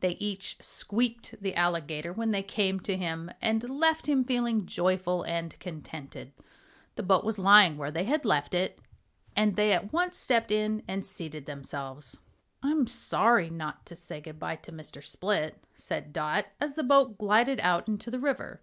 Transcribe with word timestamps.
They 0.00 0.12
each 0.12 0.56
squeaked 0.62 1.34
the 1.42 1.54
Alligator 1.54 2.10
when 2.14 2.30
they 2.30 2.42
came 2.42 2.80
to 2.80 2.96
him, 2.96 3.28
and 3.42 3.68
left 3.68 4.08
him 4.08 4.24
feeling 4.24 4.64
joyful 4.64 5.24
and 5.24 5.60
contented. 5.60 6.32
The 6.94 7.02
boat 7.02 7.22
was 7.22 7.38
lying 7.38 7.76
where 7.76 7.90
they 7.90 8.04
had 8.04 8.24
left 8.24 8.54
it, 8.54 8.78
and 9.36 9.56
they 9.56 9.72
at 9.72 9.92
once 9.92 10.16
stepped 10.16 10.50
in 10.50 10.82
and 10.88 11.04
seated 11.04 11.44
themselves. 11.44 12.16
"I'm 12.62 12.86
sorry 12.86 13.50
not 13.50 13.84
to 13.84 13.94
say 13.94 14.22
good 14.22 14.38
bye 14.38 14.56
to 14.56 14.72
Mr. 14.72 15.04
Split," 15.04 15.62
said 15.74 16.14
Dot, 16.14 16.46
as 16.62 16.76
the 16.76 16.82
boat 16.82 17.18
glided 17.18 17.60
out 17.60 17.86
into 17.86 18.10
the 18.10 18.18
river. 18.18 18.62